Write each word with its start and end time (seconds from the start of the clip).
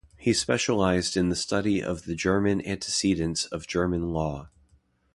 He 0.17 0.33
specialised 0.33 1.15
in 1.15 1.29
the 1.29 1.35
study 1.35 1.79
of 1.79 2.05
the 2.05 2.15
German 2.15 2.59
antecedents 2.65 3.45
of 3.45 3.67
German 3.67 4.09
law. 4.09 4.49